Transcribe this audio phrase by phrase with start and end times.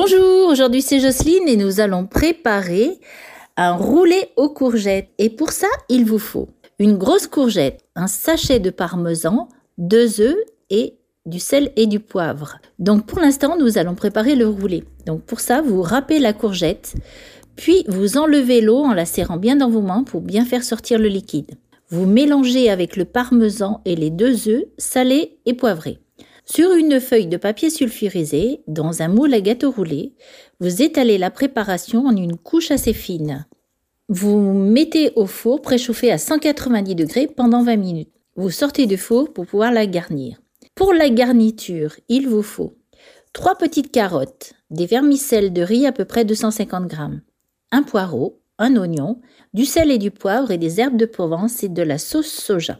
[0.00, 3.00] Bonjour, aujourd'hui c'est Jocelyne et nous allons préparer
[3.56, 5.08] un roulé aux courgettes.
[5.18, 10.36] Et pour ça, il vous faut une grosse courgette, un sachet de parmesan, deux œufs
[10.70, 10.94] et
[11.26, 12.60] du sel et du poivre.
[12.78, 14.84] Donc pour l'instant, nous allons préparer le roulé.
[15.04, 16.94] Donc pour ça, vous râpez la courgette,
[17.56, 21.00] puis vous enlevez l'eau en la serrant bien dans vos mains pour bien faire sortir
[21.00, 21.56] le liquide.
[21.88, 25.98] Vous mélangez avec le parmesan et les deux œufs salés et poivrés.
[26.50, 30.14] Sur une feuille de papier sulfurisé, dans un moule à gâteau roulé,
[30.60, 33.46] vous étalez la préparation en une couche assez fine.
[34.08, 38.12] Vous mettez au four préchauffé à 190 degrés pendant 20 minutes.
[38.36, 40.38] Vous sortez du four pour pouvoir la garnir.
[40.74, 42.78] Pour la garniture, il vous faut
[43.34, 46.96] 3 petites carottes, des vermicelles de riz à peu près 250 g,
[47.72, 49.20] un poireau, un oignon,
[49.52, 52.78] du sel et du poivre et des herbes de Provence et de la sauce soja.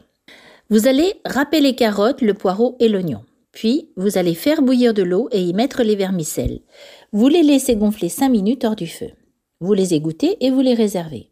[0.71, 3.23] Vous allez râper les carottes, le poireau et l'oignon.
[3.59, 6.61] Puis, vous allez faire bouillir de l'eau et y mettre les vermicelles.
[7.11, 9.09] Vous les laissez gonfler 5 minutes hors du feu.
[9.59, 11.29] Vous les égouttez et vous les réservez.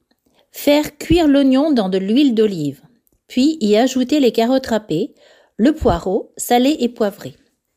[0.51, 2.81] Faire cuire l'oignon dans de l'huile d'olive.
[3.29, 5.15] Puis y ajouter les carottes râpées,
[5.55, 7.33] le poireau, salé et poivré.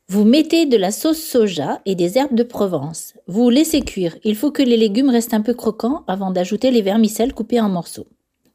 [0.09, 3.13] Vous mettez de la sauce soja et des herbes de Provence.
[3.27, 4.17] Vous laissez cuire.
[4.25, 7.69] Il faut que les légumes restent un peu croquants avant d'ajouter les vermicelles coupées en
[7.69, 8.07] morceaux.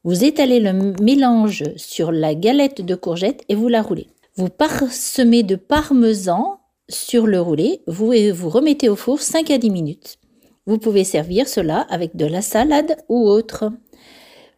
[0.04, 4.08] Vous étalez le mélange sur la galette de courgettes et vous la roulez.
[4.38, 9.70] Vous parsemez de parmesan sur le roulé, vous, vous remettez au four 5 à 10
[9.70, 10.18] minutes.
[10.66, 13.72] Vous pouvez servir cela avec de la salade ou autre.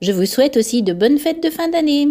[0.02, 2.08] Je vous souhaite aussi de bonnes fêtes de fin d'année.